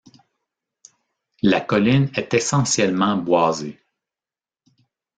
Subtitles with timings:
[1.43, 3.79] La colline est essentiellement boisée.